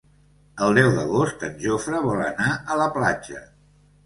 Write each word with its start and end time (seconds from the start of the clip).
El 0.67 0.77
deu 0.79 0.89
d'agost 0.95 1.45
en 1.49 1.53
Jofre 1.67 2.01
vol 2.07 2.25
anar 2.31 2.49
a 2.55 2.79
la 2.81 2.89
platja. 2.97 3.45